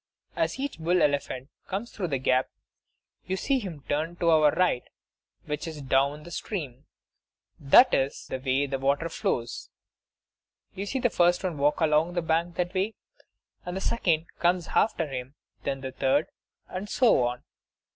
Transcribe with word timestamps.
As 0.35 0.57
each 0.59 0.79
bull 0.79 1.03
elephant 1.03 1.49
comes 1.67 1.91
through 1.91 2.07
the 2.07 2.17
gap, 2.17 2.49
you 3.27 3.37
see 3.37 3.59
him 3.59 3.83
turn 3.87 4.15
to 4.15 4.31
our 4.31 4.49
right, 4.51 4.81
which 5.45 5.67
is 5.67 5.79
down 5.79 6.23
the 6.23 6.31
stream 6.31 6.87
that 7.59 7.93
is, 7.93 8.25
the 8.25 8.39
way 8.39 8.65
the 8.65 8.79
water 8.79 9.09
flows. 9.09 9.69
You 10.73 10.87
see 10.87 10.97
the 10.97 11.11
first 11.11 11.43
one 11.43 11.59
walk 11.59 11.81
along 11.81 12.13
the 12.13 12.23
bank 12.23 12.55
that 12.55 12.73
way, 12.73 12.95
and 13.63 13.77
the 13.77 13.81
second 13.81 14.25
comes 14.39 14.69
after 14.69 15.05
him, 15.07 15.35
then 15.65 15.81
the 15.81 15.91
third, 15.91 16.31
and 16.67 16.89
so 16.89 17.21
on. 17.23 17.43